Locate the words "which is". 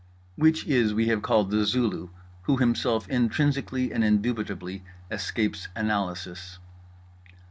0.35-0.95